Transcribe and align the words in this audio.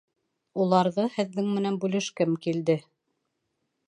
Уларҙы 0.63 1.03
һеҙҙең 1.17 1.51
менән 1.57 1.77
бүлешкем 1.83 2.33
килде. 2.47 2.77